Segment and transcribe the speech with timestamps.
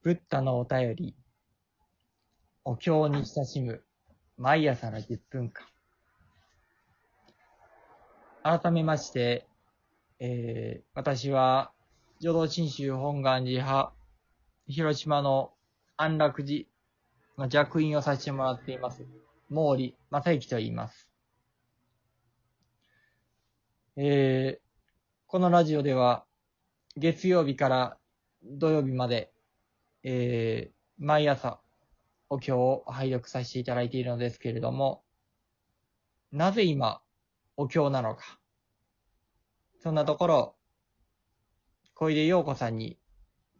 [0.00, 1.16] ブッダのお便り、
[2.64, 3.82] お経に親しむ、
[4.36, 5.66] 毎朝の10分間。
[8.44, 9.48] 改めまして、
[10.20, 11.72] えー、私は、
[12.20, 13.92] 浄土真宗本願寺派、
[14.68, 15.52] 広島の
[15.96, 16.66] 安楽寺
[17.36, 19.04] の弱院をさせてもらっています。
[19.50, 21.10] 毛利正幸と言います。
[23.96, 24.68] えー、
[25.26, 26.24] このラジオでは、
[26.96, 27.98] 月曜日から
[28.44, 29.32] 土曜日まで、
[30.10, 31.60] えー、毎朝、
[32.30, 35.04] お経を拝読させていただいているのですけれども、
[36.32, 37.02] なぜ今、
[37.58, 38.40] お経なのか。
[39.82, 40.56] そんなところ、
[41.92, 42.98] 小出陽子さんに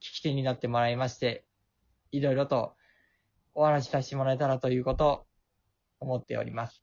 [0.01, 1.45] 聞き手になってもらいまして、
[2.13, 2.75] いろいろと
[3.53, 5.27] お話しさせてもらえたらということを
[6.01, 6.83] 思っております。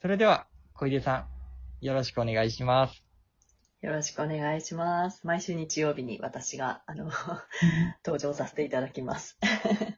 [0.00, 1.26] それでは、小出さ
[1.82, 3.07] ん、よろしくお願いします。
[3.80, 5.24] よろしくお願いします。
[5.24, 7.12] 毎週日曜日に私が、あの、
[8.04, 9.38] 登場させていただきます。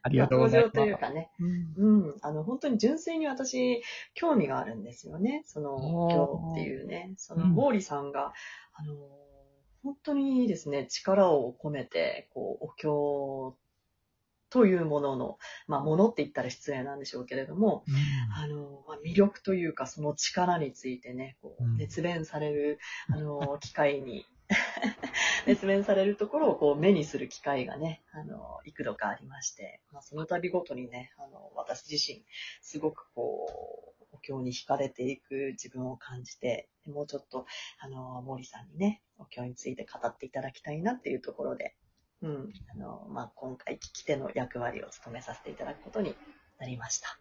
[0.03, 0.75] ありがとうございます。
[0.75, 1.31] 登場というかね、
[1.77, 3.81] うん、あの、本当に純粋に私、
[4.13, 5.41] 興味があるんですよね。
[5.47, 8.33] その、今日っていうね、その、うん毛利さんが、
[8.73, 8.93] あの、
[9.83, 13.57] 本当にですね、力を込めて、こう、お経
[14.51, 17.85] というものの、まあ、ものって言ったら失礼なんでしょうけれども、
[18.35, 21.77] あの、まあ、魅力というか、その力についてね、こううん。
[21.77, 24.25] 熱弁される、あの、機会に、
[25.47, 32.25] 熱弁されるところをこう目にする機会がね、あの、幾度かありまして、まあ、その度ごとにね、あの、私自身、
[32.61, 37.45] すごくこう、お経に惹かれていく自分を感じて、でもうちょっと、
[37.79, 41.75] あの、森さんにね、お経について語っていただきたいなっていうところで、
[42.21, 46.15] うん、あの、まあ、今回聞き手の役割を務めさせていただくことに
[46.59, 47.17] なりました。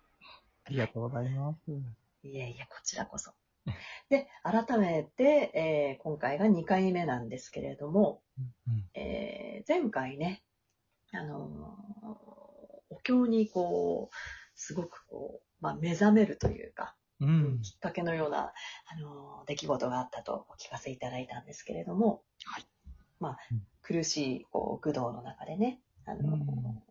[0.64, 1.70] ありがとうございます。
[2.22, 3.32] いえいえ、こちらこそ。
[4.10, 8.22] で、改めて、えー今回が2回目なんですけれども、
[8.94, 10.42] えー前回ね、
[11.12, 12.30] あのー
[12.92, 14.14] お経にこう、
[14.54, 17.60] すごくこう、まあ、目覚めるというか、うん。
[17.62, 18.52] きっかけのような、
[18.86, 22.66] あのー出来事があったとお聞かせいただいたんですけれども、はい
[23.20, 26.82] まあうん、苦しい、こう、愚道の中でね、あのーうん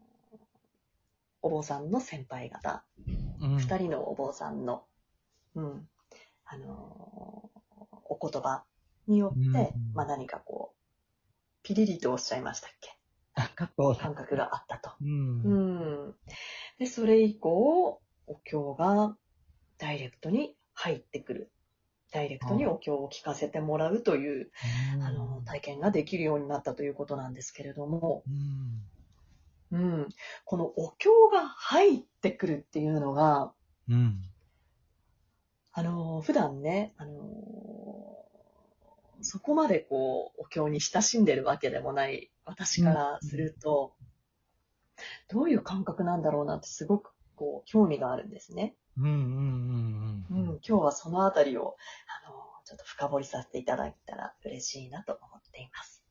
[1.42, 2.84] お坊さんの先輩方、
[3.40, 3.58] うん。
[3.60, 4.84] 二人のお坊さんの、
[5.56, 5.88] うん、
[6.46, 8.64] あのーお言葉
[9.08, 10.78] によって、うんまあ何かこう、
[11.64, 12.92] ピリリとおっしゃいましたっけ？
[14.02, 14.92] 感覚があったと。
[15.02, 15.06] う。
[15.06, 16.16] うんん。
[16.78, 19.16] で、それ以降、お経が
[19.78, 21.52] ダイレクトに入ってくる。
[22.12, 24.52] ダイレクトにお経を聞かせてもらうという、
[25.02, 28.24] あの、体験ができるようになったということなんですけれども、
[29.72, 29.80] うん。
[29.80, 30.10] うん。
[30.46, 33.54] このお経が入ってくるっていうのが、
[33.88, 34.22] うん。
[35.72, 37.20] あの、普段ね、あの、
[39.22, 43.94] そこまでこう、お経に親しんでるわけでもない私からすると、
[45.30, 48.76] どういう感覚なんだろうなってすごくこう、興味があるんですね。
[48.98, 49.06] うん。
[49.06, 50.26] うん。
[50.30, 50.40] うん。
[50.40, 51.76] うん、今日はそのあたりを、
[52.26, 52.36] あの、
[52.66, 56.04] ちょっと深掘りさせていただいたら嬉しいなと思っています。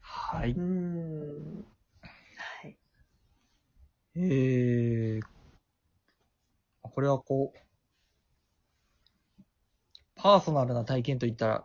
[0.00, 0.52] はい。
[0.52, 1.64] うん。
[2.36, 2.76] はい。
[4.14, 5.22] えー、
[6.82, 7.58] これはこう、
[10.16, 11.64] パーソナルな体験と言ったら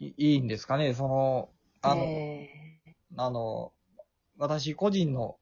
[0.00, 0.92] いいいんですかね？
[0.94, 1.48] その、
[1.82, 3.72] あの、えあの、
[4.38, 5.36] 私個人の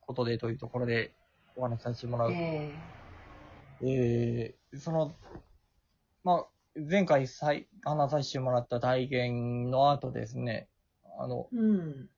[0.00, 1.12] ことでというところで
[1.56, 2.32] お話しさせてもらー、う。
[2.32, 3.03] え
[3.86, 5.14] えー、その、
[6.22, 6.46] まあ、
[6.76, 10.68] 前回さい話させてもらった体験の後ですね、
[11.18, 12.08] あの、ー、うん。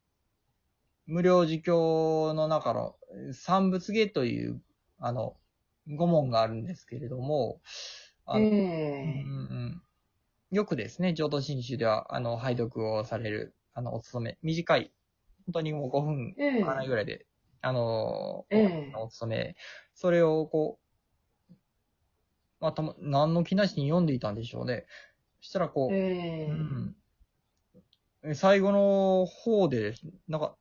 [1.07, 2.97] 無料儒教の中の
[3.33, 4.61] 三仏芸という、
[4.99, 5.37] あの、
[5.89, 7.61] 語問があるんですけれども、
[8.25, 9.83] あのうんえうん。
[10.51, 14.93] よくですね、浄土真宗では、あの、拝読をされる、あの、お勤め、短い、
[15.47, 16.35] 本当にもう5分
[16.65, 17.27] かないー、ぐらいで、
[17.61, 19.57] あの、ええお勤め、
[19.95, 20.86] それをこう、
[22.61, 24.87] まあ、たま、何の気なしに読んでいたんでしょうね。
[25.41, 26.93] そしたらこう、えー、
[28.23, 29.95] うん、最後の方で
[30.29, 30.57] なんか、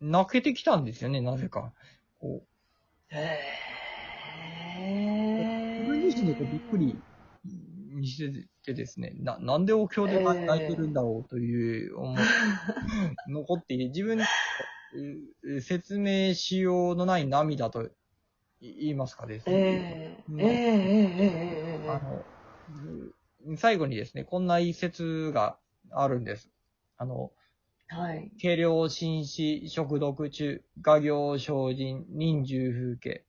[0.00, 1.72] 泣けてきたんですよね、なぜか。
[2.20, 2.44] こ
[3.10, 3.38] え
[4.78, 6.98] う、ー、自分自身でこうびっくり
[7.94, 12.18] にしててですね、な、なんでお経で泣泣いてるんだろうという思い、
[13.28, 14.18] 残っていて、自分
[15.62, 17.90] 説明しようのない涙と
[18.60, 19.54] 言いますかですね。
[19.56, 22.24] えー、うんえー、えー、えあの、
[23.46, 25.56] うん最後にですね、こんな一節が
[25.92, 26.50] あるんです。
[26.98, 27.30] あの、
[27.88, 28.32] はい。
[28.42, 33.24] 軽量紳士、食毒中、画行精進、人獣風景。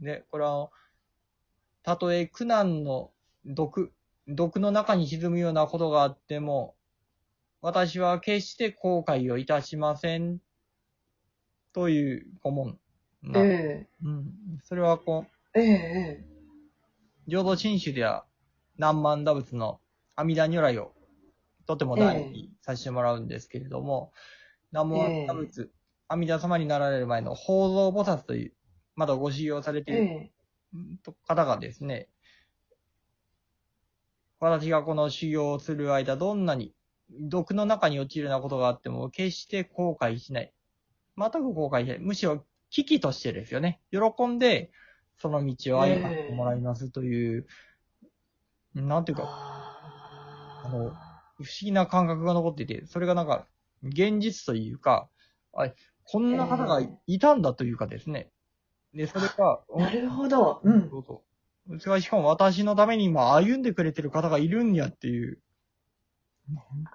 [0.00, 0.70] で、これは
[1.84, 3.12] たとえ苦難の
[3.44, 3.92] 毒、
[4.26, 6.74] 毒の中に沈むようなことがあっても、
[7.62, 10.40] 私は決して後悔をいたしません。
[11.72, 12.78] という顧問
[13.22, 14.32] な、えうん。
[14.64, 16.30] それはこう、えええ
[17.26, 18.24] 浄土真宗では
[18.76, 19.80] 南蛮打仏の
[20.16, 20.92] 阿弥陀如来を
[21.66, 24.12] とても大事にさせてもらうんですけれども、
[24.72, 25.70] 南蛮打仏、
[26.08, 28.52] 阿弥陀様になられる前の法蔵菩薩という、
[28.96, 30.30] まだご修行されている
[31.26, 32.08] 方がですね、
[34.40, 36.74] 私がこの修行をする間、どんなに
[37.10, 40.52] 毒の中に陥るようなことがあっても、決して後悔しない。
[41.16, 41.98] 全く後悔しない。
[41.98, 43.80] むしろ危機としてですよね。
[43.90, 44.70] 喜んで、
[45.18, 47.46] その道を歩ませてもらいますという、
[48.74, 50.90] なんていうか、ああの
[51.36, 53.46] 不思議な感覚が残っていて、それがなんか、
[53.82, 55.08] 現実というか、
[55.54, 55.68] あ
[56.04, 58.30] こんな方がいたんだというかですね。
[58.94, 60.60] で、それが、ーなるほど。
[60.62, 60.90] うん。
[60.90, 61.22] そうそ
[61.68, 61.80] う。
[61.80, 65.38] それがしかも私のために今歩んでくれてる方がいるんやっていう。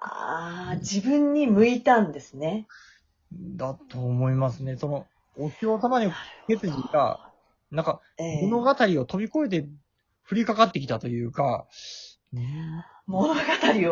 [0.02, 2.68] ああ、自分に向いたんですね。
[3.32, 4.76] だと思いますね。
[4.78, 6.12] その、お経様に
[6.48, 7.32] 決意が、
[7.72, 9.68] なんか、ええ物語を飛び越えて
[10.30, 11.68] 降りかかってきたというか、
[13.08, 13.40] 物語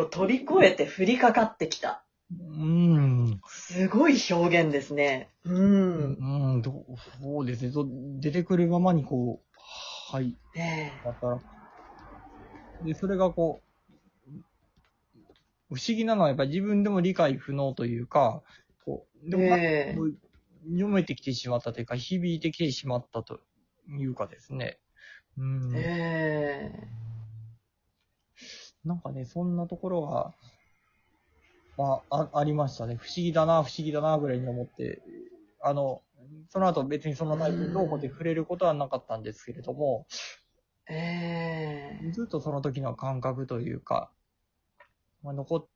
[0.00, 2.04] を飛び越えて降りかかってきた。
[2.30, 5.28] うん、すごい表現ですね。
[5.44, 6.54] うん。
[6.54, 7.70] うん、どうそうですね。
[7.70, 7.88] そう
[8.20, 11.38] 出てくるままにこう、はい、えだったら。
[12.82, 13.64] で、それがこう、
[15.74, 18.42] 不思議なのはやっぱり自分でも理解不能というか、
[18.84, 20.14] こう、えでもなんかええこう
[20.64, 23.40] 読めてきてしまったというか、響いてきてしまったと
[23.88, 24.78] いうかですね。
[25.38, 25.72] うん。
[25.76, 27.04] ええ
[28.84, 30.34] なんかね、そんなところが、
[31.76, 32.96] まあ、あありましたね。
[32.96, 35.02] 不思議だな、不思議だな、ぐらいに思って、
[35.62, 36.02] あの、
[36.50, 40.06] その後別にその内容どうこうで触れることはなかったんですけれども、
[40.88, 44.10] ええずっとその時の感覚というか、
[45.22, 45.66] まあ、残っ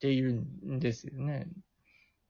[0.00, 1.46] ているんですよね。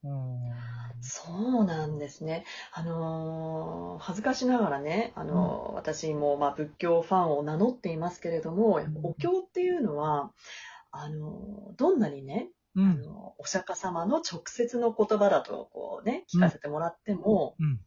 [0.03, 1.01] うん。
[1.01, 2.45] そうなんですね。
[2.73, 10.31] あのー恥ずかしながらね、あのー私もまあ仏教ファンを名乗っていますけれども、やっぱお経っていうのは、
[10.91, 13.01] あのーどんなにね、あうん。
[13.01, 17.79] のお釈迦様の直接の言葉だとこうね、聞かせてもらっても、うん。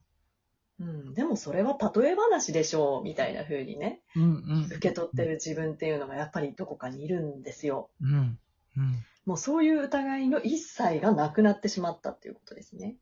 [0.80, 4.22] うん、でもそれは例え話でしょう、みたいな風にね、うん。
[4.22, 4.64] うん。
[4.66, 7.90] 受け取ってる自分っていうのがやっぱりどこかにいるんですよ。
[8.00, 8.38] うん。
[8.76, 9.04] うん。
[9.26, 12.96] もうそういう疑いの一切がなくなってしまったっていうことですね。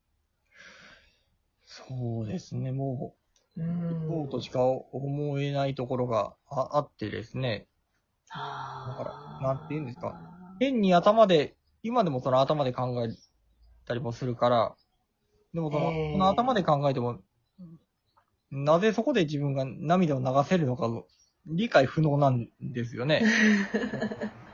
[1.67, 3.15] そうですね、も
[3.57, 7.67] うう、そんうとしか思えないところがああってですね。
[8.31, 10.15] あだからーなんて言うんですか
[10.61, 13.09] 変に頭で、今でもその頭で考え
[13.87, 14.77] たりもするから、
[15.55, 17.21] でもその,、えーその頭で考えても、
[18.51, 20.89] なぜそこで自分が涙を流せるのか、
[21.47, 23.23] 理解不能なんですよね。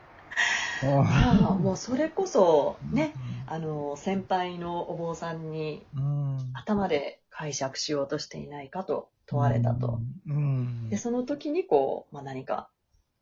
[0.82, 3.14] まあもうそれこそね、
[3.46, 6.38] あの先輩のお坊さんにうん。
[6.54, 10.00] 頭で解釈しようとしていないかと問われたと。。
[10.26, 10.88] うん。
[10.88, 12.68] でその時にこう、まあ、何か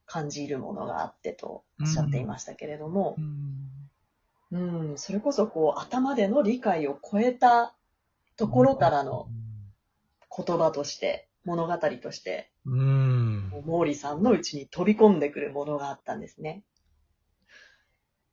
[0.06, 7.74] 感じるものがあってとおっしゃっていましたけれどもう、んうん、それこそこう頭での理解を超えた
[8.36, 9.28] ところからの
[10.34, 13.52] 言葉として物語としてうん。
[13.64, 16.62] 毛利さんのうちに飛び込んでくるものがあったんですね。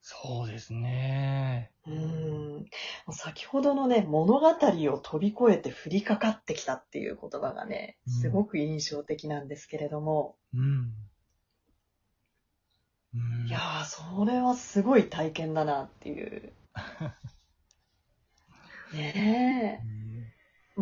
[0.06, 1.72] そうですね。
[1.88, 2.66] うん
[3.10, 10.94] 先ほどのね、物語を飛び越えて降りかかってきたっていう言葉がね、すごく印象的なんですけれども、うん。
[13.16, 16.52] うんいやー、それはすごい体験だなっていう。
[18.94, 19.80] ね
[20.78, 20.82] え。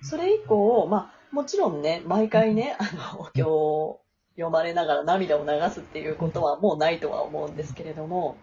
[0.00, 4.00] それ以降、まあ、もちろんね、毎回ね、あの、お経を
[4.36, 8.36] 読まれながら涙を流すっていうことはもうないとは思うんですけれども、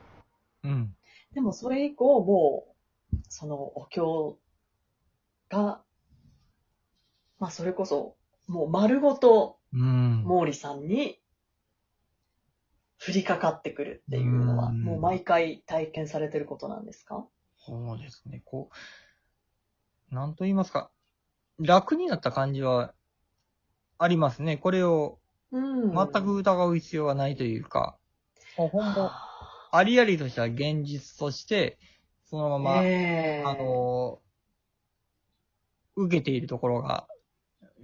[0.64, 0.96] うん。
[1.34, 2.76] でもそれ以降、も
[3.14, 4.38] う、そのお経
[5.50, 5.82] が、
[7.40, 8.16] まあそれこそ、
[8.48, 10.26] もう丸ごとうん。
[10.28, 11.20] 毛利さんに
[13.00, 17.26] 降りかかってくるっていうのは、うんもう毎回体験されてることなんですか？
[17.58, 18.42] そうですね。
[18.46, 18.70] こ
[20.12, 20.92] う、なんと言いますか、
[21.60, 22.94] 楽になった感じは
[23.98, 24.58] ありますね。
[24.58, 25.20] これを
[25.52, 25.92] うん。
[25.94, 27.98] 全く疑う必要はないというか、
[28.58, 29.10] もうほんと、
[29.72, 31.78] ありありとした現実として、
[32.26, 34.20] そのまま、ええあの、
[35.96, 37.08] 受けているところが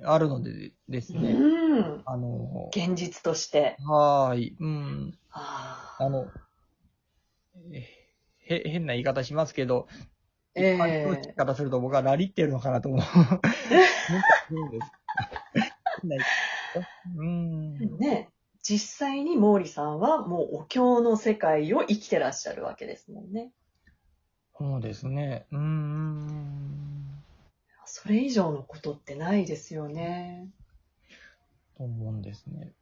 [0.03, 1.31] あるのでですね。
[1.31, 2.03] うん。
[2.05, 3.77] あの、現実として。
[3.79, 6.27] はーい、うん、ああの、
[7.73, 7.83] え
[8.47, 9.87] へ、変な言い方しますけど、
[10.55, 12.99] ええ一般の人からすると僕はラリってるのかなと思う。
[12.99, 13.47] なんか
[14.49, 14.91] 変です
[16.01, 16.21] 変な言い
[16.73, 17.97] 方うん。
[17.97, 18.29] ね、
[18.69, 23.53] 実際に毛利さんはもうお経の世界を生きてらっしゃるわけですもんね。
[24.57, 25.45] そうですね。
[25.51, 27.23] うーん。
[27.85, 30.49] それ以上のことってないですよね。
[31.77, 32.73] と思うんですね。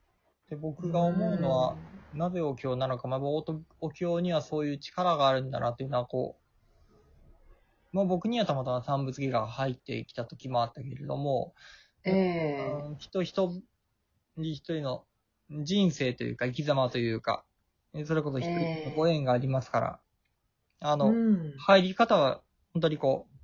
[0.50, 1.75] で、僕が思うのは、
[2.15, 6.39] なぜお経なのか、まあ、おとお経にはそういう力があるんだなっていうのは、こ
[7.94, 11.54] う、まあ僕にはたまたま三仏芸が入ってきた時もあったけれども、
[12.04, 13.48] ええうん人一
[14.38, 15.06] 人一人の
[15.49, 17.43] 人生というか生き様というか、
[17.93, 19.99] えそれこそ一人のご縁がありますから、
[20.79, 21.53] あの、うん。
[21.57, 22.41] 入り方は
[22.73, 23.35] 本当にこう、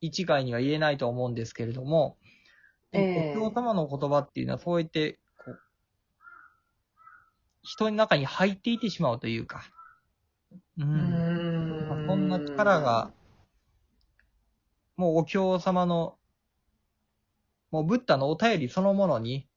[0.00, 2.18] 一概には言えないと思うんですけれども、
[2.92, 5.58] ええお経様の言葉っていうのはそうやって、こう、
[7.62, 9.62] 人の中に入っていってしまうというか、
[10.78, 10.82] う。
[10.82, 12.06] うんん。
[12.06, 13.10] そんな力が、
[14.96, 16.16] もうお経様の、
[17.70, 19.48] もうブッダのお便りそのものに、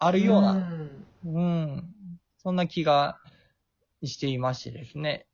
[0.00, 1.94] あるような、んうん。
[2.38, 3.18] そんな気が
[4.02, 5.26] していましてですね。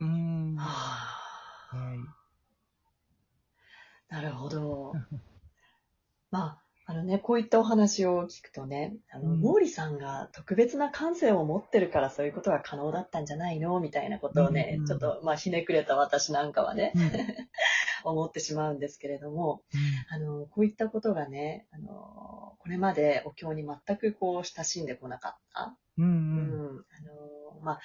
[0.00, 0.56] うーん。
[0.56, 1.98] ははあい。
[4.08, 4.92] なるほど。
[6.30, 13.78] まあ、あのね、こういったお話を聞くとね、あの、うん毛利さんが特別な感性を持ってるからそういうことが可能だったんじゃないの？
[13.80, 16.92] みたいなことをね、うんちょっと、まあ、ひねくれた私なんかはね、
[18.10, 19.62] 思ってしまうんですけれども、
[20.10, 26.04] あの、こういったことがね、あの、これまでお経に全くこう、親しんでこなかった、うん。
[26.04, 26.84] ううんん。
[26.90, 27.80] あの、まあ、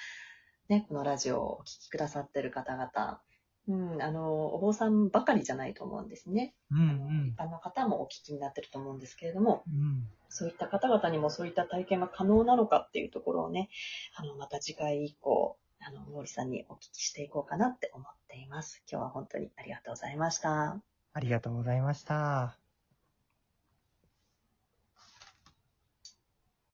[0.68, 3.20] ね、このラジオをお聞きくださってる方々、
[3.68, 6.54] うん、あの、お坊さんばかりじゃないと思うんですね。
[6.70, 6.78] うん。
[6.78, 7.38] うん一。
[7.38, 10.08] 般の方もお聞きになってると思うんですけれども、うん。
[10.30, 13.68] そういった方々にもそういった体験が可能なのかっていうところをね、
[14.14, 18.82] あの、また次回以降、あの、森さんにお聞きしていこうかなって思っています。
[18.90, 20.80] 今日は本当にありがとうございました。
[21.12, 22.67] ありがとうございました。